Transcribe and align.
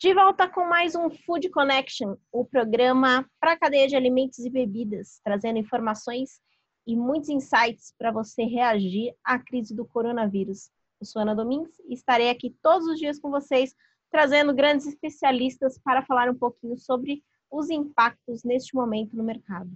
De 0.00 0.14
volta 0.14 0.48
com 0.48 0.64
mais 0.64 0.94
um 0.94 1.10
Food 1.10 1.50
Connection, 1.50 2.14
o 2.30 2.44
programa 2.44 3.28
para 3.40 3.54
a 3.54 3.58
cadeia 3.58 3.88
de 3.88 3.96
alimentos 3.96 4.38
e 4.38 4.48
bebidas, 4.48 5.20
trazendo 5.24 5.58
informações 5.58 6.40
e 6.86 6.96
muitos 6.96 7.28
insights 7.28 7.92
para 7.98 8.12
você 8.12 8.44
reagir 8.44 9.12
à 9.24 9.40
crise 9.40 9.74
do 9.74 9.84
coronavírus. 9.84 10.70
Eu 11.00 11.04
sou 11.04 11.22
Ana 11.22 11.34
Domingues 11.34 11.76
e 11.88 11.94
estarei 11.94 12.30
aqui 12.30 12.56
todos 12.62 12.86
os 12.86 12.96
dias 12.96 13.18
com 13.18 13.28
vocês, 13.28 13.74
trazendo 14.08 14.54
grandes 14.54 14.86
especialistas 14.86 15.80
para 15.80 16.06
falar 16.06 16.30
um 16.30 16.38
pouquinho 16.38 16.78
sobre 16.78 17.24
os 17.50 17.68
impactos 17.68 18.44
neste 18.44 18.76
momento 18.76 19.16
no 19.16 19.24
mercado. 19.24 19.68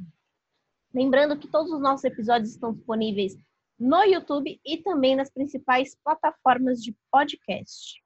Lembrando 0.95 1.37
que 1.37 1.49
todos 1.49 1.73
os 1.73 1.81
nossos 1.81 2.05
episódios 2.05 2.51
estão 2.51 2.73
disponíveis 2.73 3.37
no 3.77 4.05
YouTube 4.05 4.61
e 4.65 4.77
também 4.77 5.17
nas 5.17 5.33
principais 5.33 5.97
plataformas 6.05 6.81
de 6.81 6.97
podcast. 7.11 8.02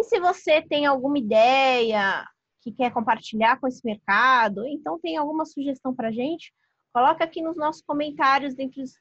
E 0.00 0.04
se 0.04 0.18
você 0.18 0.62
tem 0.62 0.86
alguma 0.86 1.18
ideia 1.18 2.26
que 2.62 2.72
quer 2.72 2.90
compartilhar 2.90 3.60
com 3.60 3.68
esse 3.68 3.84
mercado, 3.84 4.66
então 4.66 4.98
tem 4.98 5.18
alguma 5.18 5.44
sugestão 5.44 5.94
para 5.94 6.10
gente, 6.10 6.54
coloca 6.90 7.22
aqui 7.22 7.42
nos 7.42 7.54
nossos 7.54 7.82
comentários, 7.82 8.54
dentro 8.54 8.80
dos 8.80 8.94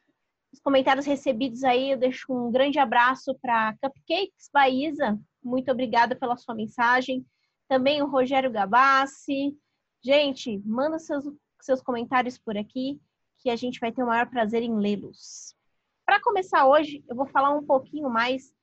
comentários 0.62 1.06
recebidos 1.06 1.64
aí, 1.64 1.92
eu 1.92 1.98
deixo 1.98 2.26
um 2.34 2.52
grande 2.52 2.80
abraço 2.80 3.34
para 3.42 3.78
Cupcakes 3.82 4.50
Baísa, 4.52 5.18
muito 5.42 5.72
obrigada 5.72 6.18
pela 6.18 6.36
sua 6.36 6.54
mensagem. 6.54 7.26
Também 7.70 8.02
o 8.02 8.08
Rogério 8.10 8.52
Gabassi. 8.52 9.58
Gente, 10.04 10.58
manda 10.66 11.00
seus, 11.00 11.24
seus 11.62 11.82
comentários 11.82 12.38
por 12.38 12.58
aqui, 12.58 13.00
que 13.38 13.50
a 13.50 13.56
gente 13.56 13.80
vai 13.80 13.94
ter 13.94 14.04
o 14.04 14.08
maior 14.08 14.30
prazer 14.30 14.64
em 14.64 14.76
lê-los. 14.76 15.56
Para 16.06 16.22
começar 16.22 16.68
hoje, 16.68 17.06
eu 17.08 17.16
vou 17.16 17.26
falar 17.26 17.52
um 17.52 17.66
pouquinho 17.66 18.10
mais 18.10 18.54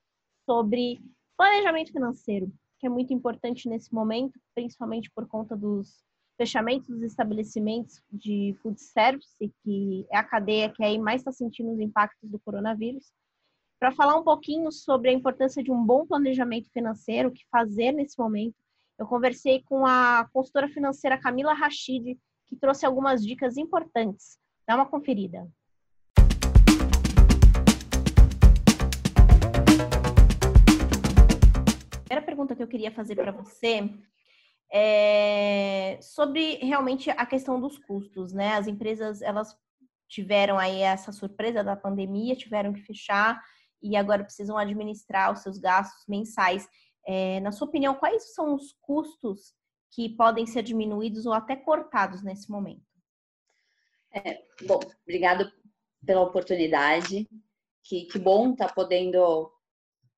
sobre 0.44 1.00
Planejamento 1.36 1.92
financeiro, 1.92 2.50
que 2.78 2.86
é 2.86 2.90
muito 2.90 3.12
importante 3.12 3.68
nesse 3.68 3.92
momento, 3.92 4.38
principalmente 4.54 5.10
por 5.14 5.26
conta 5.28 5.56
dos 5.56 6.04
fechamentos 6.36 6.88
dos 6.88 7.02
estabelecimentos 7.02 8.02
de 8.10 8.56
food 8.62 8.80
service, 8.80 9.36
que 9.62 10.06
é 10.10 10.16
a 10.18 10.24
cadeia 10.24 10.70
que 10.70 10.82
aí 10.84 10.98
mais 10.98 11.20
está 11.20 11.32
sentindo 11.32 11.72
os 11.72 11.80
impactos 11.80 12.30
do 12.30 12.38
coronavírus. 12.40 13.12
Para 13.78 13.92
falar 13.92 14.16
um 14.16 14.24
pouquinho 14.24 14.70
sobre 14.72 15.10
a 15.10 15.12
importância 15.12 15.62
de 15.62 15.70
um 15.70 15.84
bom 15.84 16.06
planejamento 16.06 16.70
financeiro, 16.70 17.28
o 17.28 17.32
que 17.32 17.44
fazer 17.50 17.92
nesse 17.92 18.18
momento, 18.18 18.56
eu 18.98 19.06
conversei 19.06 19.62
com 19.64 19.84
a 19.84 20.28
consultora 20.32 20.68
financeira 20.68 21.20
Camila 21.20 21.52
Rachid, 21.52 22.18
que 22.46 22.56
trouxe 22.56 22.86
algumas 22.86 23.22
dicas 23.22 23.58
importantes. 23.58 24.38
Dá 24.66 24.74
uma 24.74 24.86
conferida. 24.86 25.46
Primeira 32.16 32.22
pergunta 32.22 32.54
que 32.56 32.62
eu 32.62 32.68
queria 32.68 32.90
fazer 32.90 33.14
para 33.14 33.32
você 33.32 33.90
é 34.72 35.98
sobre 36.02 36.56
realmente 36.56 37.10
a 37.10 37.24
questão 37.24 37.60
dos 37.60 37.78
custos, 37.78 38.32
né? 38.32 38.54
As 38.54 38.66
empresas, 38.66 39.22
elas 39.22 39.56
tiveram 40.08 40.58
aí 40.58 40.80
essa 40.80 41.12
surpresa 41.12 41.62
da 41.62 41.76
pandemia, 41.76 42.36
tiveram 42.36 42.72
que 42.72 42.82
fechar 42.82 43.40
e 43.82 43.96
agora 43.96 44.24
precisam 44.24 44.56
administrar 44.56 45.32
os 45.32 45.40
seus 45.40 45.58
gastos 45.58 46.04
mensais. 46.08 46.66
É, 47.06 47.38
na 47.40 47.52
sua 47.52 47.68
opinião, 47.68 47.94
quais 47.94 48.34
são 48.34 48.54
os 48.54 48.72
custos 48.80 49.54
que 49.92 50.08
podem 50.16 50.46
ser 50.46 50.62
diminuídos 50.62 51.26
ou 51.26 51.32
até 51.32 51.54
cortados 51.54 52.22
nesse 52.22 52.50
momento? 52.50 52.84
É, 54.12 54.42
bom, 54.66 54.80
obrigado 55.02 55.50
pela 56.04 56.22
oportunidade. 56.22 57.28
Que, 57.84 58.06
que 58.06 58.18
bom 58.18 58.50
estar 58.50 58.68
tá 58.68 58.74
podendo 58.74 59.52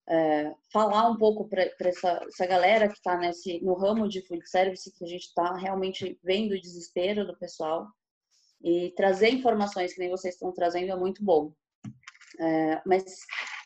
é, 0.08 0.54
falar 0.72 1.10
um 1.10 1.16
pouco 1.16 1.46
para 1.48 1.70
essa, 1.80 2.24
essa, 2.26 2.46
galera 2.46 2.88
que 2.88 2.94
está 2.94 3.20
no 3.60 3.74
ramo 3.74 4.08
de 4.08 4.22
food 4.22 4.48
service, 4.48 4.90
que 4.92 5.04
a 5.04 5.08
gente 5.08 5.24
está 5.24 5.54
realmente 5.54 6.18
vendo 6.24 6.52
o 6.52 6.60
desespero 6.60 7.26
do 7.26 7.36
pessoal 7.36 7.86
e 8.62 8.90
trazer 8.96 9.28
informações 9.28 9.92
que 9.92 10.00
nem 10.00 10.08
vocês 10.08 10.34
estão 10.34 10.52
trazendo 10.52 10.90
é 10.90 10.96
muito 10.96 11.22
bom. 11.22 11.52
É, 12.40 12.80
mas 12.86 13.04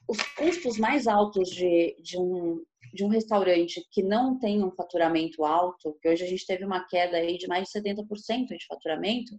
os 0.09 0.21
custos 0.35 0.79
mais 0.79 1.07
altos 1.07 1.49
de, 1.49 1.97
de, 2.03 2.19
um, 2.19 2.61
de 2.93 3.05
um 3.05 3.09
restaurante 3.09 3.87
que 3.93 4.03
não 4.03 4.39
tem 4.39 4.65
um 4.65 4.73
faturamento 4.73 5.45
alto, 5.45 5.97
que 6.03 6.09
hoje 6.09 6.25
a 6.25 6.29
gente 6.29 6.45
teve 6.45 6.65
uma 6.65 6.85
queda 6.87 7.19
aí 7.19 7.39
de 7.39 7.47
mais 7.47 7.69
de 7.69 7.81
70% 7.81 8.49
de 8.49 8.67
faturamento, 8.67 9.39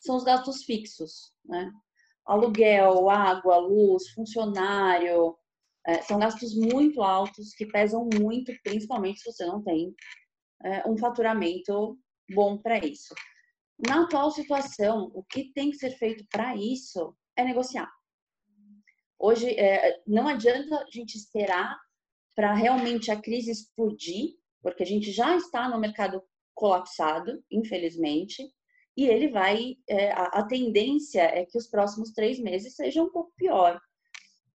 são 0.00 0.16
os 0.16 0.24
gastos 0.24 0.64
fixos, 0.64 1.32
né? 1.44 1.70
Aluguel, 2.26 3.08
água, 3.08 3.56
luz, 3.56 4.08
funcionário, 4.10 5.36
é, 5.88 6.02
são 6.02 6.18
gastos 6.18 6.54
muito 6.54 7.02
altos 7.02 7.54
que 7.54 7.64
pesam 7.64 8.06
muito, 8.20 8.52
principalmente 8.62 9.20
se 9.20 9.32
você 9.32 9.46
não 9.46 9.62
tem 9.62 9.94
é, 10.62 10.86
um 10.86 10.98
faturamento 10.98 11.98
bom 12.34 12.58
para 12.58 12.78
isso. 12.78 13.14
Na 13.88 14.02
atual 14.02 14.30
situação, 14.30 15.10
o 15.14 15.22
que 15.22 15.50
tem 15.54 15.70
que 15.70 15.78
ser 15.78 15.92
feito 15.92 16.26
para 16.30 16.54
isso 16.54 17.16
é 17.34 17.42
negociar. 17.42 17.90
Hoje, 19.18 19.48
é, 19.58 20.02
não 20.06 20.28
adianta 20.28 20.76
a 20.76 20.90
gente 20.90 21.16
esperar 21.16 21.74
para 22.36 22.52
realmente 22.52 23.10
a 23.10 23.20
crise 23.20 23.50
explodir, 23.50 24.34
porque 24.62 24.82
a 24.82 24.86
gente 24.86 25.10
já 25.10 25.36
está 25.36 25.70
no 25.70 25.80
mercado 25.80 26.22
colapsado, 26.54 27.42
infelizmente, 27.50 28.52
e 28.94 29.06
ele 29.06 29.28
vai. 29.28 29.76
É, 29.88 30.12
a, 30.12 30.24
a 30.24 30.46
tendência 30.46 31.22
é 31.22 31.46
que 31.46 31.56
os 31.56 31.66
próximos 31.66 32.12
três 32.12 32.38
meses 32.38 32.74
sejam 32.74 33.06
um 33.06 33.10
pouco 33.10 33.32
pior. 33.36 33.80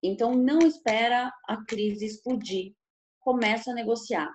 Então, 0.03 0.35
não 0.35 0.59
espera 0.59 1.31
a 1.47 1.63
crise 1.65 2.05
explodir. 2.05 2.73
Começa 3.21 3.71
a 3.71 3.73
negociar. 3.73 4.29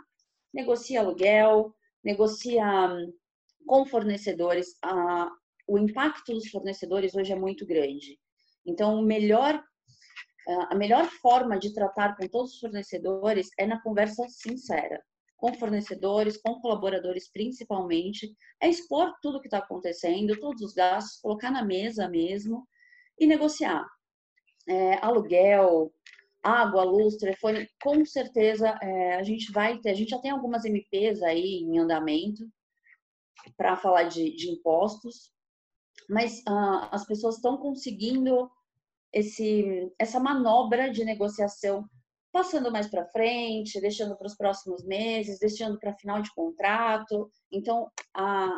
Negocia 0.52 1.00
aluguel, 1.00 1.74
negocia 2.02 2.64
hum, 2.64 3.12
com 3.66 3.84
fornecedores. 3.84 4.78
o 5.68 5.78
impacto 5.78 6.32
dos 6.32 6.48
fornecedores 6.48 7.14
hoje 7.14 7.32
é 7.32 7.36
muito 7.36 7.66
grande. 7.66 8.18
Então, 8.64 9.02
melhor, 9.02 9.62
a 10.70 10.74
melhor 10.74 11.04
forma 11.04 11.58
de 11.58 11.74
tratar 11.74 12.16
com 12.16 12.26
todos 12.28 12.54
os 12.54 12.60
fornecedores 12.60 13.50
é 13.58 13.66
na 13.66 13.82
conversa 13.82 14.26
sincera. 14.30 15.02
Com 15.36 15.52
fornecedores, 15.52 16.38
com 16.38 16.58
colaboradores 16.60 17.30
principalmente, 17.30 18.34
é 18.60 18.68
expor 18.70 19.12
tudo 19.20 19.36
o 19.36 19.40
que 19.40 19.48
está 19.48 19.58
acontecendo, 19.58 20.40
todos 20.40 20.62
os 20.62 20.72
gastos, 20.72 21.20
colocar 21.20 21.50
na 21.50 21.62
mesa 21.62 22.08
mesmo 22.08 22.66
e 23.18 23.26
negociar 23.26 23.86
é, 24.68 25.04
aluguel, 25.04 25.92
água, 26.42 26.84
luz, 26.84 27.16
telefone, 27.16 27.68
com 27.82 28.04
certeza 28.04 28.68
é, 28.80 29.16
a 29.16 29.22
gente 29.22 29.50
vai 29.52 29.78
ter, 29.78 29.90
a 29.90 29.94
gente 29.94 30.10
já 30.10 30.18
tem 30.18 30.30
algumas 30.30 30.64
MPs 30.64 31.22
aí 31.22 31.60
em 31.60 31.78
andamento 31.78 32.48
para 33.56 33.76
falar 33.76 34.04
de, 34.04 34.34
de, 34.36 34.50
impostos, 34.50 35.32
mas 36.08 36.42
ah, 36.46 36.88
as 36.92 37.06
pessoas 37.06 37.36
estão 37.36 37.56
conseguindo 37.56 38.50
esse, 39.12 39.92
essa 39.98 40.20
manobra 40.20 40.90
de 40.90 41.04
negociação 41.04 41.88
passando 42.30 42.70
mais 42.70 42.88
para 42.88 43.06
frente, 43.06 43.80
deixando 43.80 44.16
para 44.16 44.26
os 44.26 44.36
próximos 44.36 44.84
meses, 44.84 45.38
deixando 45.38 45.78
para 45.78 45.96
final 45.96 46.20
de 46.20 46.32
contrato. 46.34 47.30
Então, 47.50 47.90
a, 48.14 48.48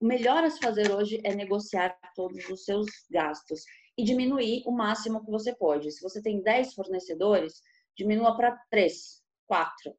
o 0.00 0.06
melhor 0.06 0.42
a 0.42 0.50
se 0.50 0.58
fazer 0.58 0.90
hoje 0.90 1.20
é 1.24 1.34
negociar 1.34 1.96
todos 2.14 2.48
os 2.50 2.64
seus 2.64 2.86
gastos 3.10 3.62
e 3.96 4.04
diminuir 4.04 4.62
o 4.66 4.72
máximo 4.72 5.24
que 5.24 5.30
você 5.30 5.54
pode. 5.54 5.90
Se 5.90 6.02
você 6.02 6.22
tem 6.22 6.42
10 6.42 6.74
fornecedores, 6.74 7.62
diminua 7.96 8.36
para 8.36 8.56
3, 8.70 9.22
4. 9.46 9.94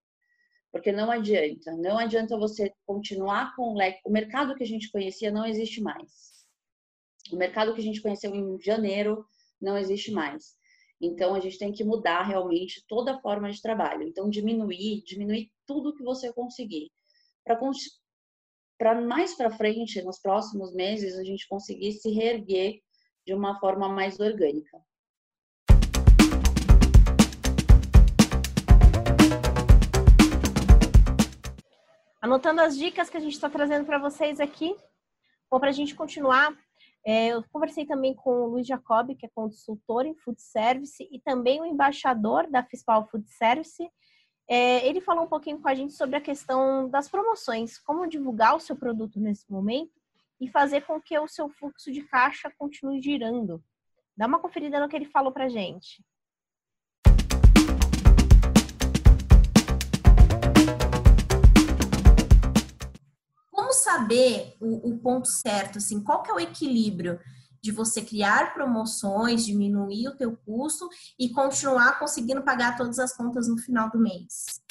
Porque 0.72 0.92
não 0.92 1.12
adianta, 1.12 1.72
não 1.78 2.00
adianta 2.00 2.38
você 2.38 2.74
continuar 2.86 3.56
com 3.56 3.74
o 3.74 3.76
leque. 3.76 4.02
O 4.04 4.12
mercado 4.12 4.56
que 4.56 4.64
a 4.64 4.68
gente 4.68 4.92
conhecia 4.92 5.32
não 5.32 5.46
existe 5.46 5.82
mais. 5.82 6.34
O 7.32 7.36
mercado 7.36 7.74
que 7.74 7.82
a 7.82 7.84
gente 7.84 8.02
conheceu 8.02 8.34
em 8.34 8.60
janeiro 8.60 9.26
não 9.62 9.78
existe 9.78 10.12
mais. 10.12 10.56
Então 11.00 11.36
a 11.36 11.40
gente 11.40 11.60
tem 11.60 11.72
que 11.72 11.84
mudar 11.84 12.24
realmente 12.24 12.84
toda 12.88 13.14
a 13.14 13.22
forma 13.22 13.52
de 13.52 13.62
trabalho. 13.62 14.04
Então 14.04 14.30
diminuir, 14.30 15.04
diminuir 15.04 15.52
tudo 15.66 15.96
que 15.96 16.04
você 16.04 16.34
conseguir. 16.34 16.92
Para 17.44 19.00
mais 19.02 19.36
para 19.36 19.52
frente, 19.52 20.02
nos 20.02 20.20
próximos 20.20 20.74
meses, 20.74 21.18
a 21.18 21.24
gente 21.24 21.48
conseguir 21.48 21.92
se 21.94 22.10
reerguer 22.10 22.82
de 23.26 23.34
uma 23.34 23.60
forma 23.60 23.88
mais 23.88 24.20
orgânica. 24.20 24.82
Anotando 32.22 32.62
as 32.62 32.78
dicas 32.78 33.10
que 33.10 33.18
a 33.18 33.20
gente 33.20 33.34
está 33.34 33.50
trazendo 33.50 33.86
para 33.86 33.98
vocês 33.98 34.40
aqui, 34.40 34.76
bom, 35.50 35.60
para 35.60 35.70
a 35.70 35.74
gente 35.74 35.94
continuar, 35.94 36.54
é, 37.06 37.28
eu 37.28 37.44
conversei 37.52 37.86
também 37.86 38.14
com 38.14 38.44
o 38.44 38.48
Luiz 38.48 38.66
Jacob, 38.66 39.14
que 39.16 39.26
é 39.26 39.30
consultor 39.36 40.06
em 40.06 40.16
food 40.16 40.42
service 40.42 41.06
e 41.12 41.20
também 41.20 41.62
o 41.62 41.66
embaixador 41.66 42.50
da 42.50 42.64
Fispal 42.64 43.06
Food 43.08 43.30
Service. 43.30 43.90
É, 44.50 44.88
ele 44.88 45.02
falou 45.02 45.26
um 45.26 45.30
pouquinho 45.30 45.62
com 45.62 45.68
a 45.68 45.76
gente 45.76 45.94
sobre 45.94 46.16
a 46.16 46.22
questão 46.22 46.90
das 46.90 47.10
promoções, 47.10 47.78
como 47.78 48.08
divulgar 48.08 48.56
o 48.56 48.60
seu 48.60 48.76
produto 48.76 49.20
nesse 49.20 49.50
momento 49.52 50.03
e 50.40 50.50
fazer 50.50 50.82
com 50.82 51.02
que 51.02 51.18
o 51.18 51.28
seu 51.28 51.50
fluxo 51.50 51.92
de 51.92 52.04
caixa 52.04 52.52
continue 52.58 53.02
girando. 53.02 53.64
Dá 54.16 54.28
uma 54.28 54.40
conferida 54.40 54.80
no 54.80 54.88
que 54.88 54.96
ele 54.96 55.06
falou 55.06 55.32
pra 55.32 55.50
gente. 55.50 56.04
Como 63.52 63.74
saber 63.74 64.56
o, 64.60 64.90
o 64.90 65.00
ponto 65.00 65.28
certo, 65.28 65.78
assim, 65.78 66.04
qual 66.04 66.22
que 66.22 66.32
é 66.32 66.34
o 66.34 66.40
equilíbrio 66.40 67.20
de 67.64 67.72
você 67.72 68.02
criar 68.02 68.54
promoções, 68.54 69.46
diminuir 69.46 70.10
o 70.10 70.18
teu 70.18 70.36
custo 70.36 70.90
e 71.18 71.30
continuar 71.30 71.98
conseguindo 71.98 72.44
pagar 72.44 72.76
todas 72.76 73.00
as 73.00 73.16
contas 73.16 73.48
no 73.48 73.58
final 73.58 73.90
do 73.90 73.98
mês? 73.98 74.63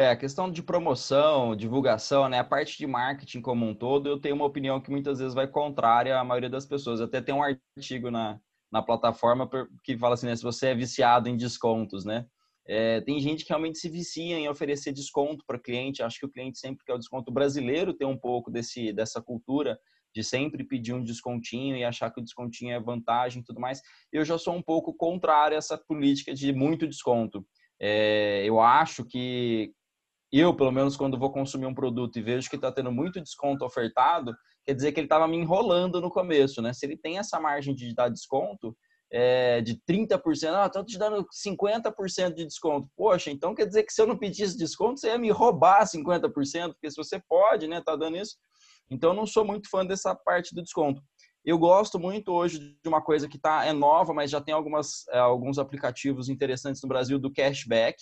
É, 0.00 0.08
a 0.08 0.16
questão 0.16 0.50
de 0.50 0.62
promoção, 0.62 1.54
divulgação, 1.54 2.26
né? 2.26 2.38
A 2.38 2.44
parte 2.44 2.78
de 2.78 2.86
marketing 2.86 3.42
como 3.42 3.66
um 3.66 3.74
todo, 3.74 4.08
eu 4.08 4.18
tenho 4.18 4.34
uma 4.34 4.46
opinião 4.46 4.80
que 4.80 4.90
muitas 4.90 5.18
vezes 5.18 5.34
vai 5.34 5.46
contrária 5.46 6.18
à 6.18 6.24
maioria 6.24 6.48
das 6.48 6.64
pessoas. 6.64 7.02
Até 7.02 7.20
tem 7.20 7.34
um 7.34 7.42
artigo 7.42 8.10
na, 8.10 8.40
na 8.72 8.80
plataforma 8.80 9.46
que 9.84 9.98
fala 9.98 10.14
assim, 10.14 10.24
né? 10.24 10.34
Se 10.34 10.42
você 10.42 10.68
é 10.68 10.74
viciado 10.74 11.28
em 11.28 11.36
descontos, 11.36 12.06
né? 12.06 12.24
É, 12.66 13.02
tem 13.02 13.20
gente 13.20 13.44
que 13.44 13.50
realmente 13.50 13.76
se 13.76 13.90
vicia 13.90 14.38
em 14.38 14.48
oferecer 14.48 14.90
desconto 14.90 15.44
para 15.46 15.58
cliente. 15.58 16.02
Acho 16.02 16.18
que 16.18 16.24
o 16.24 16.30
cliente 16.30 16.58
sempre 16.58 16.82
quer 16.82 16.94
o 16.94 16.98
desconto 16.98 17.30
brasileiro, 17.30 17.92
tem 17.92 18.08
um 18.08 18.16
pouco 18.16 18.50
desse, 18.50 18.94
dessa 18.94 19.20
cultura 19.20 19.78
de 20.14 20.24
sempre 20.24 20.64
pedir 20.64 20.94
um 20.94 21.04
descontinho 21.04 21.76
e 21.76 21.84
achar 21.84 22.10
que 22.10 22.20
o 22.20 22.24
descontinho 22.24 22.72
é 22.72 22.80
vantagem 22.80 23.42
e 23.42 23.44
tudo 23.44 23.60
mais. 23.60 23.82
Eu 24.10 24.24
já 24.24 24.38
sou 24.38 24.54
um 24.54 24.62
pouco 24.62 24.94
contrário 24.94 25.56
a 25.56 25.58
essa 25.58 25.76
política 25.76 26.32
de 26.32 26.54
muito 26.54 26.88
desconto. 26.88 27.46
É, 27.78 28.42
eu 28.46 28.60
acho 28.60 29.04
que 29.04 29.74
eu, 30.32 30.54
pelo 30.54 30.70
menos, 30.70 30.96
quando 30.96 31.18
vou 31.18 31.32
consumir 31.32 31.66
um 31.66 31.74
produto 31.74 32.18
e 32.18 32.22
vejo 32.22 32.48
que 32.48 32.56
está 32.56 32.70
tendo 32.70 32.92
muito 32.92 33.20
desconto 33.20 33.64
ofertado, 33.64 34.34
quer 34.64 34.74
dizer 34.74 34.92
que 34.92 35.00
ele 35.00 35.06
estava 35.06 35.26
me 35.26 35.36
enrolando 35.36 36.00
no 36.00 36.10
começo, 36.10 36.62
né? 36.62 36.72
Se 36.72 36.86
ele 36.86 36.96
tem 36.96 37.18
essa 37.18 37.40
margem 37.40 37.74
de 37.74 37.94
dar 37.94 38.08
desconto 38.08 38.76
é, 39.12 39.60
de 39.60 39.76
30%, 39.88 40.20
ah, 40.54 40.66
estou 40.66 40.84
te 40.84 40.96
dando 40.96 41.26
50% 41.44 42.34
de 42.34 42.44
desconto. 42.44 42.88
Poxa, 42.96 43.30
então 43.30 43.54
quer 43.54 43.66
dizer 43.66 43.82
que 43.82 43.92
se 43.92 44.00
eu 44.00 44.06
não 44.06 44.16
pedisse 44.16 44.56
desconto, 44.56 45.00
você 45.00 45.08
ia 45.08 45.18
me 45.18 45.30
roubar 45.30 45.84
50%, 45.84 46.72
porque 46.72 46.90
se 46.90 46.96
você 46.96 47.20
pode, 47.28 47.66
né, 47.66 47.82
tá 47.84 47.96
dando 47.96 48.16
isso. 48.16 48.36
Então, 48.88 49.14
não 49.14 49.26
sou 49.26 49.44
muito 49.44 49.68
fã 49.68 49.84
dessa 49.84 50.14
parte 50.14 50.54
do 50.54 50.62
desconto. 50.62 51.02
Eu 51.44 51.58
gosto 51.58 51.98
muito 51.98 52.32
hoje 52.32 52.58
de 52.58 52.88
uma 52.88 53.00
coisa 53.00 53.28
que 53.28 53.38
tá, 53.38 53.64
é 53.64 53.72
nova, 53.72 54.12
mas 54.12 54.30
já 54.30 54.40
tem 54.40 54.52
algumas, 54.52 55.06
é, 55.08 55.18
alguns 55.18 55.58
aplicativos 55.58 56.28
interessantes 56.28 56.82
no 56.82 56.88
Brasil 56.88 57.18
do 57.18 57.32
cashback 57.32 57.96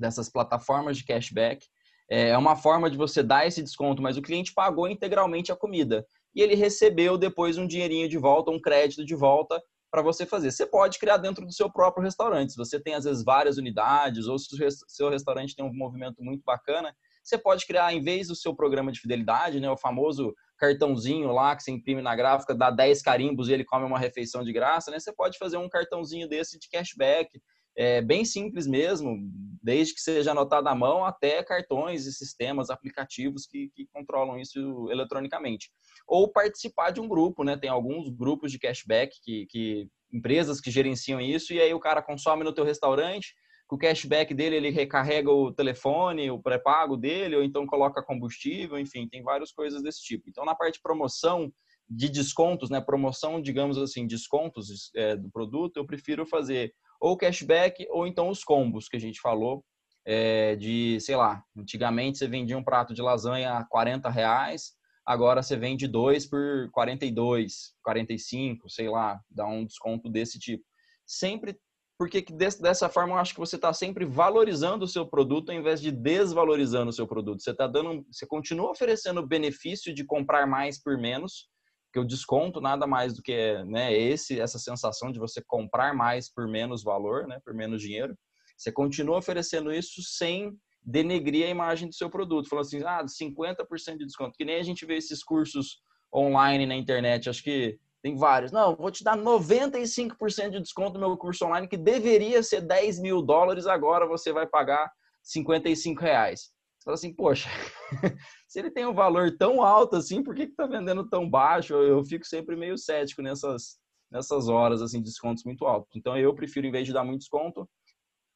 dessas 0.00 0.28
plataformas 0.28 0.96
de 0.96 1.04
cashback. 1.04 1.66
É, 2.10 2.30
é 2.30 2.38
uma 2.38 2.56
forma 2.56 2.90
de 2.90 2.96
você 2.96 3.22
dar 3.22 3.46
esse 3.46 3.62
desconto, 3.62 4.02
mas 4.02 4.16
o 4.16 4.22
cliente 4.22 4.52
pagou 4.52 4.88
integralmente 4.88 5.52
a 5.52 5.56
comida 5.56 6.04
e 6.34 6.42
ele 6.42 6.54
recebeu 6.54 7.16
depois 7.16 7.58
um 7.58 7.66
dinheirinho 7.66 8.08
de 8.08 8.18
volta, 8.18 8.50
um 8.50 8.60
crédito 8.60 9.04
de 9.04 9.14
volta 9.14 9.62
para 9.90 10.02
você 10.02 10.24
fazer. 10.24 10.50
Você 10.50 10.66
pode 10.66 10.98
criar 10.98 11.16
dentro 11.16 11.44
do 11.44 11.52
seu 11.52 11.70
próprio 11.70 12.02
restaurante. 12.02 12.52
Se 12.52 12.58
você 12.58 12.80
tem 12.80 12.94
às 12.94 13.04
vezes 13.04 13.24
várias 13.24 13.58
unidades 13.58 14.26
ou 14.26 14.38
se 14.38 14.54
o 14.64 14.70
seu 14.88 15.10
restaurante 15.10 15.54
tem 15.54 15.64
um 15.64 15.72
movimento 15.72 16.22
muito 16.22 16.42
bacana, 16.44 16.94
você 17.22 17.36
pode 17.36 17.66
criar 17.66 17.92
em 17.92 18.00
vez 18.00 18.28
do 18.28 18.34
seu 18.34 18.54
programa 18.54 18.90
de 18.90 19.00
fidelidade, 19.00 19.60
né, 19.60 19.70
o 19.70 19.76
famoso 19.76 20.34
cartãozinho 20.56 21.32
lá 21.32 21.54
que 21.56 21.62
você 21.62 21.70
imprime 21.70 22.02
na 22.02 22.14
gráfica, 22.14 22.54
dá 22.54 22.70
10 22.70 23.02
carimbos 23.02 23.48
e 23.48 23.52
ele 23.52 23.64
come 23.64 23.84
uma 23.84 23.98
refeição 23.98 24.44
de 24.44 24.52
graça, 24.52 24.90
né? 24.90 24.98
Você 24.98 25.12
pode 25.12 25.38
fazer 25.38 25.56
um 25.56 25.68
cartãozinho 25.68 26.28
desse 26.28 26.58
de 26.58 26.68
cashback 26.68 27.40
é 27.76 28.00
bem 28.02 28.24
simples 28.24 28.66
mesmo, 28.66 29.16
desde 29.62 29.94
que 29.94 30.00
seja 30.00 30.32
anotado 30.32 30.68
à 30.68 30.74
mão 30.74 31.04
até 31.04 31.42
cartões 31.42 32.06
e 32.06 32.12
sistemas, 32.12 32.70
aplicativos 32.70 33.46
que, 33.46 33.70
que 33.74 33.86
controlam 33.92 34.38
isso 34.38 34.88
eletronicamente. 34.90 35.70
Ou 36.06 36.30
participar 36.30 36.90
de 36.90 37.00
um 37.00 37.08
grupo, 37.08 37.44
né? 37.44 37.56
Tem 37.56 37.70
alguns 37.70 38.08
grupos 38.10 38.50
de 38.50 38.58
cashback 38.58 39.16
que, 39.22 39.46
que 39.46 39.88
empresas 40.12 40.60
que 40.60 40.70
gerenciam 40.70 41.20
isso 41.20 41.52
e 41.52 41.60
aí 41.60 41.72
o 41.72 41.80
cara 41.80 42.02
consome 42.02 42.44
no 42.44 42.52
teu 42.52 42.64
restaurante, 42.64 43.34
com 43.70 43.76
o 43.76 43.78
cashback 43.78 44.34
dele 44.34 44.56
ele 44.56 44.70
recarrega 44.70 45.30
o 45.30 45.52
telefone, 45.52 46.28
o 46.28 46.42
pré-pago 46.42 46.96
dele, 46.96 47.36
ou 47.36 47.44
então 47.44 47.64
coloca 47.66 48.02
combustível, 48.02 48.76
enfim, 48.76 49.08
tem 49.08 49.22
várias 49.22 49.52
coisas 49.52 49.80
desse 49.80 50.02
tipo. 50.02 50.28
Então, 50.28 50.44
na 50.44 50.56
parte 50.56 50.74
de 50.74 50.82
promoção 50.82 51.52
de 51.88 52.08
descontos, 52.08 52.68
né, 52.68 52.80
promoção, 52.80 53.40
digamos 53.40 53.78
assim, 53.78 54.08
descontos 54.08 54.90
é, 54.96 55.16
do 55.16 55.30
produto, 55.30 55.76
eu 55.76 55.86
prefiro 55.86 56.26
fazer 56.26 56.72
ou 57.00 57.16
cashback, 57.16 57.86
ou 57.90 58.06
então 58.06 58.28
os 58.28 58.44
combos 58.44 58.88
que 58.88 58.96
a 58.96 59.00
gente 59.00 59.20
falou, 59.20 59.64
é, 60.04 60.56
de, 60.56 60.98
sei 61.00 61.16
lá, 61.16 61.42
antigamente 61.56 62.18
você 62.18 62.28
vendia 62.28 62.58
um 62.58 62.64
prato 62.64 62.92
de 62.92 63.02
lasanha 63.02 63.54
a 63.54 63.64
40 63.64 64.08
reais, 64.10 64.72
agora 65.06 65.42
você 65.42 65.56
vende 65.56 65.88
dois 65.88 66.26
por 66.26 66.70
42, 66.72 67.72
45, 67.82 68.68
sei 68.68 68.88
lá, 68.88 69.20
dá 69.30 69.46
um 69.46 69.64
desconto 69.64 70.10
desse 70.10 70.38
tipo. 70.38 70.64
Sempre, 71.06 71.58
porque 71.98 72.24
dessa 72.60 72.88
forma 72.88 73.14
eu 73.14 73.18
acho 73.18 73.34
que 73.34 73.40
você 73.40 73.56
está 73.56 73.72
sempre 73.72 74.04
valorizando 74.04 74.84
o 74.84 74.88
seu 74.88 75.06
produto 75.06 75.50
ao 75.50 75.56
invés 75.56 75.80
de 75.80 75.90
desvalorizando 75.90 76.90
o 76.90 76.92
seu 76.92 77.06
produto. 77.06 77.42
Você 77.42 77.50
está 77.50 77.66
dando, 77.66 78.06
você 78.10 78.26
continua 78.26 78.70
oferecendo 78.70 79.20
o 79.20 79.26
benefício 79.26 79.92
de 79.92 80.04
comprar 80.04 80.46
mais 80.46 80.80
por 80.80 80.96
menos, 80.96 81.48
porque 81.90 81.98
o 81.98 82.04
desconto 82.04 82.60
nada 82.60 82.86
mais 82.86 83.12
do 83.14 83.20
que 83.20 83.62
né, 83.64 83.92
esse 83.92 84.40
essa 84.40 84.58
sensação 84.58 85.10
de 85.10 85.18
você 85.18 85.42
comprar 85.44 85.92
mais 85.92 86.32
por 86.32 86.46
menos 86.46 86.84
valor, 86.84 87.26
né, 87.26 87.40
por 87.44 87.52
menos 87.52 87.82
dinheiro. 87.82 88.16
Você 88.56 88.70
continua 88.70 89.18
oferecendo 89.18 89.72
isso 89.72 90.00
sem 90.02 90.56
denegrir 90.82 91.46
a 91.46 91.50
imagem 91.50 91.88
do 91.88 91.94
seu 91.94 92.08
produto, 92.08 92.48
falando 92.48 92.66
assim, 92.66 92.82
ah, 92.84 93.04
50% 93.04 93.98
de 93.98 94.06
desconto, 94.06 94.36
que 94.36 94.44
nem 94.44 94.56
a 94.56 94.62
gente 94.62 94.86
vê 94.86 94.96
esses 94.96 95.22
cursos 95.22 95.80
online 96.14 96.64
na 96.64 96.76
internet, 96.76 97.28
acho 97.28 97.42
que 97.42 97.78
tem 98.02 98.16
vários. 98.16 98.52
Não, 98.52 98.76
vou 98.76 98.90
te 98.90 99.02
dar 99.02 99.16
95% 99.16 100.50
de 100.50 100.60
desconto 100.60 100.98
no 100.98 101.08
meu 101.08 101.16
curso 101.16 101.44
online, 101.44 101.68
que 101.68 101.76
deveria 101.76 102.42
ser 102.42 102.60
10 102.60 103.00
mil 103.00 103.20
dólares, 103.20 103.66
agora 103.66 104.06
você 104.06 104.32
vai 104.32 104.46
pagar 104.46 104.90
55 105.22 106.00
reais. 106.00 106.50
Fala 106.90 106.96
assim, 106.96 107.14
poxa, 107.14 107.48
se 108.48 108.58
ele 108.58 108.68
tem 108.68 108.84
um 108.84 108.92
valor 108.92 109.36
tão 109.36 109.62
alto 109.62 109.94
assim, 109.94 110.24
por 110.24 110.34
que 110.34 110.42
está 110.42 110.66
vendendo 110.66 111.08
tão 111.08 111.30
baixo? 111.30 111.72
Eu, 111.72 111.98
eu, 111.98 112.04
fico 112.04 112.26
sempre 112.26 112.56
meio 112.56 112.76
cético 112.76 113.22
nessas, 113.22 113.78
nessas 114.10 114.48
horas, 114.48 114.82
assim, 114.82 115.00
descontos 115.00 115.44
muito 115.44 115.66
altos. 115.66 115.94
Então, 115.94 116.18
eu 116.18 116.34
prefiro, 116.34 116.66
em 116.66 116.72
vez 116.72 116.84
de 116.88 116.92
dar 116.92 117.04
muito 117.04 117.20
desconto, 117.20 117.68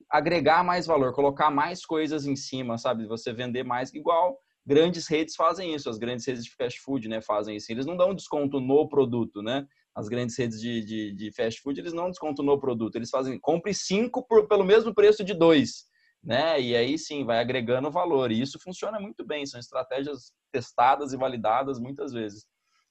agregar 0.09 0.63
mais 0.63 0.87
valor, 0.87 1.13
colocar 1.13 1.51
mais 1.51 1.85
coisas 1.85 2.27
em 2.27 2.37
cima, 2.37 2.79
sabe? 2.79 3.09
Você 3.09 3.33
vender 3.33 3.65
mais, 3.65 3.93
igual 3.93 4.39
grandes 4.65 5.09
redes 5.09 5.35
fazem 5.35 5.75
isso, 5.75 5.91
as 5.91 5.99
grandes 5.99 6.25
redes 6.25 6.45
de 6.45 6.55
fast 6.55 6.81
food, 6.81 7.09
né, 7.09 7.21
fazem 7.21 7.57
isso. 7.57 7.73
Eles 7.73 7.87
não 7.87 7.97
dão 7.97 8.15
desconto 8.15 8.61
no 8.61 8.89
produto, 8.89 9.43
né? 9.43 9.67
As 9.97 10.09
grandes 10.09 10.39
redes 10.39 10.61
de, 10.61 10.85
de, 10.85 11.13
de 11.13 11.33
fast 11.33 11.61
food, 11.61 11.81
eles 11.81 11.93
não 11.93 12.05
dão 12.05 12.11
desconto 12.11 12.41
no 12.41 12.57
produto. 12.57 12.95
Eles 12.95 13.11
fazem, 13.11 13.37
compre 13.41 13.75
cinco 13.75 14.25
por, 14.25 14.47
pelo 14.47 14.63
mesmo 14.63 14.95
preço 14.95 15.25
de 15.25 15.35
dois 15.35 15.93
né? 16.25 16.61
E 16.61 16.75
aí 16.75 16.99
sim, 16.99 17.25
vai 17.25 17.39
agregando 17.39 17.91
valor. 17.91 18.33
E 18.33 18.41
isso 18.41 18.59
funciona 18.59 18.99
muito 18.99 19.25
bem, 19.25 19.45
são 19.45 19.61
estratégias 19.61 20.33
testadas 20.51 21.13
e 21.13 21.17
validadas 21.17 21.79
muitas 21.79 22.13
vezes. 22.13 22.47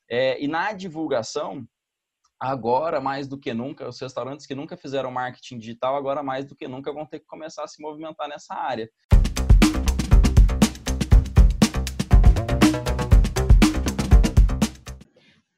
É, 0.09 0.41
e 0.41 0.47
na 0.47 0.73
divulgação, 0.73 1.65
agora 2.39 3.01
mais 3.01 3.27
do 3.27 3.39
que 3.39 3.53
nunca, 3.53 3.87
os 3.87 3.99
restaurantes 3.99 4.45
que 4.45 4.53
nunca 4.53 4.77
fizeram 4.77 5.09
marketing 5.09 5.57
digital, 5.57 5.95
agora 5.95 6.21
mais 6.21 6.45
do 6.45 6.55
que 6.55 6.67
nunca 6.67 6.93
vão 6.93 7.05
ter 7.05 7.19
que 7.19 7.25
começar 7.25 7.63
a 7.63 7.67
se 7.67 7.81
movimentar 7.81 8.27
nessa 8.27 8.53
área. 8.53 8.89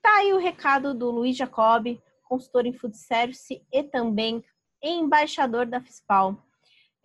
Tá 0.02 0.18
aí 0.20 0.34
o 0.34 0.38
recado 0.38 0.94
do 0.94 1.12
Luiz 1.12 1.36
Jacob, 1.36 2.00
consultor 2.24 2.66
em 2.66 2.74
food 2.74 2.96
service 2.96 3.62
e 3.72 3.84
também 3.84 4.44
embaixador 4.82 5.66
da 5.66 5.82
FISPAL. 5.82 6.38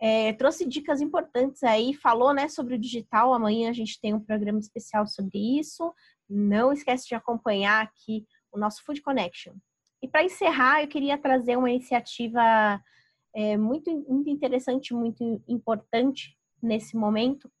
É, 0.01 0.33
trouxe 0.33 0.67
dicas 0.67 0.99
importantes 0.99 1.61
aí, 1.61 1.93
falou 1.93 2.33
né, 2.33 2.47
sobre 2.47 2.73
o 2.73 2.79
digital. 2.79 3.33
Amanhã 3.33 3.69
a 3.69 3.73
gente 3.73 4.01
tem 4.01 4.15
um 4.15 4.19
programa 4.19 4.57
especial 4.57 5.05
sobre 5.05 5.59
isso. 5.59 5.93
Não 6.27 6.73
esquece 6.73 7.07
de 7.07 7.13
acompanhar 7.13 7.83
aqui 7.83 8.25
o 8.51 8.57
nosso 8.57 8.83
Food 8.83 9.01
Connection. 9.01 9.53
E 10.01 10.07
para 10.07 10.23
encerrar, 10.23 10.81
eu 10.81 10.87
queria 10.87 11.17
trazer 11.19 11.55
uma 11.55 11.69
iniciativa 11.69 12.81
é, 13.35 13.55
muito, 13.55 13.91
muito 14.09 14.29
interessante, 14.29 14.93
muito 14.93 15.41
importante 15.47 16.35
nesse 16.61 16.97
momento, 16.97 17.51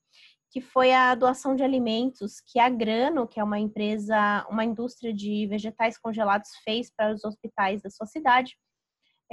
que 0.49 0.59
foi 0.59 0.91
a 0.91 1.13
doação 1.13 1.55
de 1.55 1.63
alimentos 1.63 2.41
que 2.41 2.59
a 2.59 2.67
Grano, 2.69 3.27
que 3.27 3.39
é 3.39 3.43
uma 3.43 3.59
empresa, 3.59 4.45
uma 4.49 4.65
indústria 4.65 5.13
de 5.13 5.45
vegetais 5.47 5.97
congelados, 5.97 6.49
fez 6.63 6.91
para 6.91 7.13
os 7.13 7.23
hospitais 7.23 7.81
da 7.81 7.89
sua 7.89 8.07
cidade. 8.07 8.57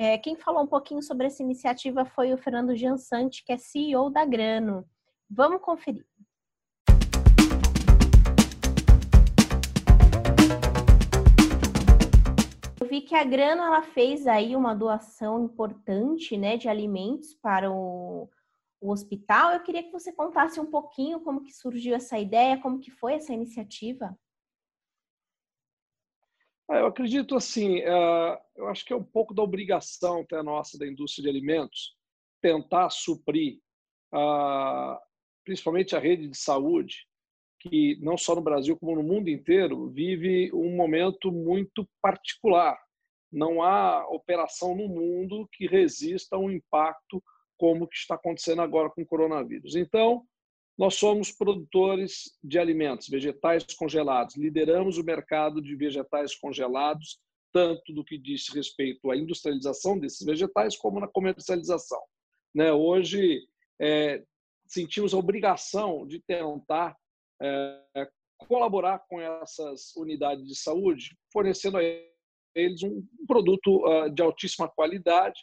É, 0.01 0.17
quem 0.17 0.37
falou 0.37 0.63
um 0.63 0.67
pouquinho 0.69 1.03
sobre 1.03 1.27
essa 1.27 1.43
iniciativa 1.43 2.05
foi 2.05 2.33
o 2.33 2.39
Fernando 2.39 2.73
Giansante, 2.77 3.45
que 3.45 3.53
é 3.53 3.59
CEO 3.59 4.09
da 4.11 4.25
Grano. 4.25 4.89
Vamos 5.29 5.61
conferir. 5.61 6.07
Eu 12.81 12.87
vi 12.87 13.01
que 13.01 13.17
a 13.17 13.25
Grano 13.25 13.61
ela 13.61 13.83
fez 13.83 14.29
aí 14.29 14.55
uma 14.55 14.73
doação 14.73 15.45
importante, 15.45 16.37
né, 16.37 16.57
de 16.57 16.69
alimentos 16.69 17.35
para 17.35 17.69
o, 17.69 18.31
o 18.81 18.93
hospital. 18.93 19.51
Eu 19.51 19.65
queria 19.65 19.83
que 19.83 19.91
você 19.91 20.13
contasse 20.13 20.61
um 20.61 20.67
pouquinho 20.67 21.19
como 21.19 21.43
que 21.43 21.53
surgiu 21.53 21.97
essa 21.97 22.17
ideia, 22.17 22.61
como 22.61 22.79
que 22.79 22.93
foi 22.93 23.15
essa 23.15 23.33
iniciativa. 23.33 24.17
Ah, 26.71 26.81
eu 26.81 26.87
acredito 26.87 27.35
assim, 27.35 27.79
é, 27.79 28.41
eu 28.57 28.69
acho 28.69 28.85
que 28.85 28.93
é 28.93 28.97
um 28.97 29.03
pouco 29.03 29.33
da 29.33 29.43
obrigação 29.43 30.21
até 30.21 30.43
nossa 30.43 30.79
da 30.79 30.87
indústria 30.87 31.23
de 31.23 31.31
alimentos 31.31 31.97
tentar 32.43 32.91
suprir, 32.91 33.59
principalmente 35.45 35.97
a 35.97 35.99
rede 35.99 36.29
de 36.29 36.37
saúde, 36.37 37.07
que 37.59 37.99
não 38.01 38.17
só 38.17 38.35
no 38.35 38.43
Brasil 38.43 38.77
como 38.77 38.95
no 38.95 39.03
mundo 39.03 39.29
inteiro 39.29 39.89
vive 39.91 40.53
um 40.53 40.77
momento 40.77 41.33
muito 41.33 41.89
particular. 42.01 42.79
Não 43.33 43.61
há 43.63 44.07
operação 44.09 44.77
no 44.77 44.89
mundo 44.89 45.49
que 45.53 45.67
resista 45.67 46.37
a 46.37 46.39
um 46.39 46.51
impacto 46.51 47.23
como 47.57 47.85
o 47.85 47.89
que 47.89 47.97
está 47.97 48.15
acontecendo 48.15 48.63
agora 48.63 48.89
com 48.89 49.03
o 49.03 49.07
coronavírus. 49.07 49.75
Então, 49.75 50.25
nós 50.79 50.95
somos 50.95 51.33
produtores 51.33 52.39
de 52.43 52.59
alimentos, 52.59 53.09
vegetais 53.09 53.65
congelados, 53.75 54.37
lideramos 54.37 54.97
o 54.97 55.05
mercado 55.05 55.61
de 55.61 55.75
vegetais 55.75 56.37
congelados, 56.37 57.19
tanto 57.53 57.93
do 57.93 58.05
que 58.05 58.17
diz 58.17 58.49
respeito 58.55 59.11
à 59.11 59.17
industrialização 59.17 59.99
desses 59.99 60.25
vegetais, 60.25 60.77
como 60.77 61.01
na 61.01 61.09
comercialização. 61.09 62.01
Né? 62.55 62.73
Hoje, 62.73 63.41
é, 63.81 64.23
sentimos 64.69 65.13
a 65.13 65.19
obrigação 65.19 66.07
de 66.07 66.21
tentar 66.21 66.97
é, 67.43 68.09
colaborar 68.39 69.01
com 69.09 69.21
essas 69.21 69.95
unidades 69.97 70.47
de 70.47 70.55
saúde, 70.55 71.19
fornecendo 71.33 71.79
a 71.79 71.83
eles 72.55 72.83
um 72.83 73.05
produto 73.27 73.85
uh, 73.85 74.11
de 74.11 74.23
altíssima 74.23 74.69
qualidade. 74.69 75.41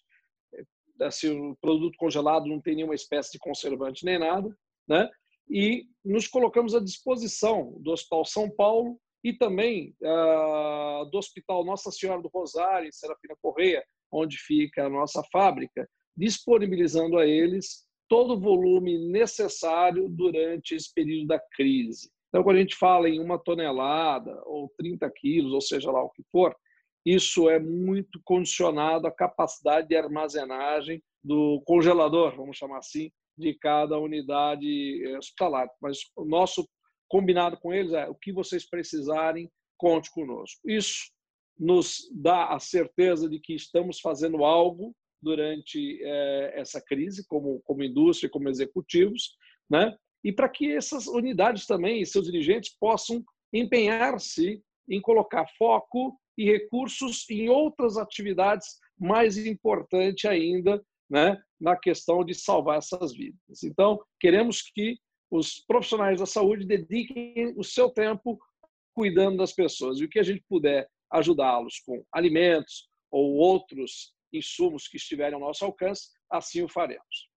Assim, 1.01 1.51
o 1.51 1.55
produto 1.57 1.97
congelado 1.97 2.45
não 2.45 2.61
tem 2.61 2.75
nenhuma 2.75 2.95
espécie 2.95 3.33
de 3.33 3.39
conservante 3.39 4.05
nem 4.05 4.17
nada, 4.17 4.49
né? 4.87 5.09
E 5.49 5.85
nos 6.03 6.27
colocamos 6.27 6.75
à 6.75 6.79
disposição 6.79 7.75
do 7.79 7.91
Hospital 7.91 8.25
São 8.25 8.49
Paulo 8.49 8.99
e 9.23 9.33
também 9.33 9.95
uh, 10.01 11.09
do 11.09 11.17
Hospital 11.17 11.65
Nossa 11.65 11.91
Senhora 11.91 12.21
do 12.21 12.29
Rosário, 12.29 12.87
em 12.87 12.91
Serafina 12.91 13.35
Correia, 13.41 13.83
onde 14.11 14.37
fica 14.37 14.85
a 14.85 14.89
nossa 14.89 15.23
fábrica, 15.31 15.87
disponibilizando 16.15 17.17
a 17.17 17.25
eles 17.25 17.85
todo 18.07 18.33
o 18.33 18.39
volume 18.39 19.09
necessário 19.09 20.07
durante 20.07 20.75
esse 20.75 20.93
período 20.93 21.27
da 21.27 21.39
crise. 21.55 22.09
Então, 22.29 22.43
quando 22.43 22.57
a 22.57 22.59
gente 22.59 22.75
fala 22.75 23.09
em 23.09 23.19
uma 23.19 23.39
tonelada 23.39 24.41
ou 24.45 24.71
30 24.77 25.09
quilos, 25.09 25.53
ou 25.53 25.61
seja 25.61 25.91
lá 25.91 26.03
o 26.03 26.11
que 26.11 26.23
for, 26.31 26.55
isso 27.05 27.49
é 27.49 27.59
muito 27.59 28.19
condicionado 28.23 29.07
à 29.07 29.11
capacidade 29.11 29.87
de 29.87 29.95
armazenagem 29.95 31.01
do 31.23 31.61
congelador, 31.65 32.35
vamos 32.35 32.57
chamar 32.57 32.79
assim, 32.79 33.11
de 33.37 33.53
cada 33.55 33.97
unidade 33.97 35.03
eh, 35.05 35.17
hospitalar. 35.17 35.67
Mas 35.81 35.99
o 36.15 36.25
nosso 36.25 36.67
combinado 37.07 37.57
com 37.57 37.73
eles 37.73 37.93
é 37.93 38.07
o 38.07 38.15
que 38.15 38.31
vocês 38.31 38.67
precisarem, 38.67 39.49
conte 39.77 40.09
conosco. 40.11 40.59
Isso 40.69 41.11
nos 41.57 42.09
dá 42.13 42.47
a 42.47 42.59
certeza 42.59 43.29
de 43.29 43.39
que 43.39 43.53
estamos 43.53 43.99
fazendo 43.99 44.43
algo 44.43 44.95
durante 45.21 45.99
é, 46.03 46.59
essa 46.59 46.81
crise, 46.81 47.25
como, 47.27 47.61
como 47.61 47.83
indústria, 47.83 48.29
como 48.29 48.49
executivos, 48.49 49.35
né? 49.69 49.95
e 50.25 50.31
para 50.31 50.49
que 50.49 50.71
essas 50.71 51.05
unidades 51.05 51.67
também 51.67 52.01
e 52.01 52.05
seus 52.05 52.25
dirigentes 52.25 52.75
possam 52.79 53.23
empenhar-se 53.53 54.59
em 54.89 54.99
colocar 54.99 55.45
foco 55.55 56.19
e 56.35 56.45
recursos 56.45 57.29
em 57.29 57.47
outras 57.47 57.95
atividades 57.95 58.79
mais 58.99 59.37
importantes 59.37 60.25
ainda, 60.25 60.83
né, 61.07 61.39
na 61.59 61.75
questão 61.75 62.23
de 62.23 62.33
salvar 62.33 62.77
essas 62.77 63.13
vidas. 63.13 63.63
Então, 63.63 63.99
queremos 64.19 64.61
que 64.61 64.97
os 65.31 65.59
profissionais 65.67 66.19
da 66.19 66.25
saúde 66.25 66.65
dediquem 66.65 67.53
o 67.57 67.63
seu 67.63 67.89
tempo 67.89 68.37
cuidando 68.93 69.37
das 69.37 69.53
pessoas. 69.53 69.99
E 69.99 70.05
o 70.05 70.09
que 70.09 70.19
a 70.19 70.23
gente 70.23 70.43
puder 70.47 70.87
ajudá-los 71.11 71.79
com 71.79 72.03
alimentos 72.11 72.89
ou 73.11 73.35
outros 73.35 74.13
insumos 74.33 74.87
que 74.87 74.97
estiverem 74.97 75.35
ao 75.35 75.39
nosso 75.39 75.63
alcance, 75.63 76.09
assim 76.29 76.61
o 76.61 76.69
faremos. 76.69 77.29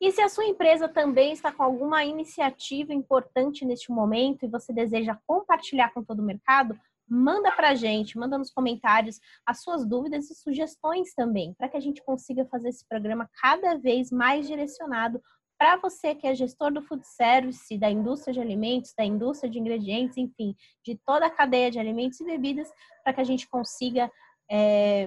E 0.00 0.10
se 0.12 0.22
a 0.22 0.30
sua 0.30 0.46
empresa 0.46 0.88
também 0.88 1.32
está 1.32 1.52
com 1.52 1.62
alguma 1.62 2.04
iniciativa 2.04 2.92
importante 2.92 3.66
neste 3.66 3.92
momento 3.92 4.44
e 4.44 4.48
você 4.48 4.72
deseja 4.72 5.18
compartilhar 5.26 5.92
com 5.92 6.02
todo 6.02 6.20
o 6.20 6.24
mercado, 6.24 6.78
manda 7.10 7.50
para 7.50 7.70
a 7.70 7.74
gente, 7.74 8.16
manda 8.16 8.38
nos 8.38 8.52
comentários 8.52 9.18
as 9.44 9.62
suas 9.62 9.84
dúvidas 9.84 10.30
e 10.30 10.34
sugestões 10.34 11.12
também, 11.14 11.52
para 11.54 11.68
que 11.68 11.76
a 11.76 11.80
gente 11.80 12.02
consiga 12.04 12.46
fazer 12.46 12.68
esse 12.68 12.86
programa 12.88 13.28
cada 13.40 13.76
vez 13.76 14.12
mais 14.12 14.46
direcionado 14.46 15.20
para 15.58 15.76
você 15.76 16.14
que 16.14 16.26
é 16.26 16.34
gestor 16.34 16.72
do 16.72 16.80
food 16.80 17.06
service, 17.06 17.76
da 17.76 17.90
indústria 17.90 18.32
de 18.32 18.40
alimentos, 18.40 18.94
da 18.96 19.04
indústria 19.04 19.50
de 19.50 19.58
ingredientes, 19.58 20.16
enfim, 20.16 20.54
de 20.82 20.98
toda 21.04 21.26
a 21.26 21.30
cadeia 21.30 21.70
de 21.70 21.78
alimentos 21.78 22.18
e 22.20 22.24
bebidas, 22.24 22.70
para 23.04 23.12
que 23.12 23.20
a 23.20 23.24
gente 23.24 23.46
consiga 23.46 24.10
é, 24.50 25.06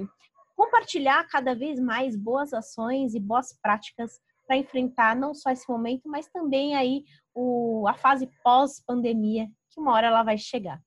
compartilhar 0.56 1.28
cada 1.28 1.56
vez 1.56 1.80
mais 1.80 2.16
boas 2.16 2.54
ações 2.54 3.16
e 3.16 3.20
boas 3.20 3.58
práticas 3.64 4.20
para 4.46 4.58
enfrentar 4.58 5.16
não 5.16 5.34
só 5.34 5.50
esse 5.50 5.68
momento, 5.68 6.08
mas 6.08 6.28
também 6.28 6.76
aí 6.76 7.04
o, 7.34 7.88
a 7.88 7.96
fase 7.96 8.30
pós-pandemia, 8.44 9.48
que 9.72 9.80
uma 9.80 9.94
hora 9.94 10.08
ela 10.08 10.22
vai 10.22 10.38
chegar. 10.38 10.80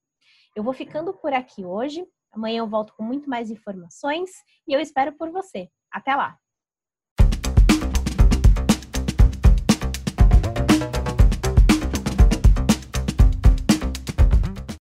Eu 0.56 0.62
vou 0.62 0.72
ficando 0.72 1.12
por 1.12 1.34
aqui 1.34 1.66
hoje. 1.66 2.02
Amanhã 2.32 2.60
eu 2.60 2.66
volto 2.66 2.94
com 2.96 3.02
muito 3.02 3.28
mais 3.28 3.50
informações 3.50 4.30
e 4.66 4.72
eu 4.72 4.80
espero 4.80 5.12
por 5.12 5.30
você. 5.30 5.68
Até 5.92 6.16
lá! 6.16 6.38